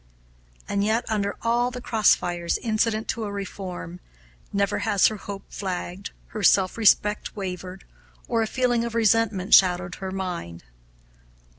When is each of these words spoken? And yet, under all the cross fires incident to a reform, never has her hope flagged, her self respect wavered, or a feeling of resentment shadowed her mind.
And 0.67 0.83
yet, 0.83 1.05
under 1.09 1.35
all 1.43 1.69
the 1.69 1.79
cross 1.79 2.15
fires 2.15 2.57
incident 2.57 3.07
to 3.09 3.23
a 3.25 3.31
reform, 3.31 3.99
never 4.51 4.79
has 4.79 5.05
her 5.09 5.17
hope 5.17 5.43
flagged, 5.53 6.09
her 6.29 6.41
self 6.41 6.75
respect 6.75 7.35
wavered, 7.35 7.85
or 8.27 8.41
a 8.41 8.47
feeling 8.47 8.83
of 8.83 8.95
resentment 8.95 9.53
shadowed 9.53 9.93
her 10.01 10.09
mind. 10.11 10.63